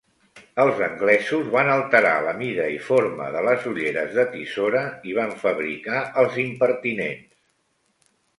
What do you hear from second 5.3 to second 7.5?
fabricar els impertinents.